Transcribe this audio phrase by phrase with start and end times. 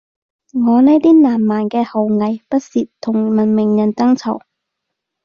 [0.53, 4.41] 我呢啲南蠻嘅後裔，不屑同文明人爭吵